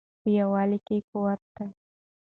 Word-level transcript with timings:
په 0.21 0.27
یووالي 0.37 0.79
کې 0.87 0.97
قوت 1.09 1.41
دی. 1.55 1.67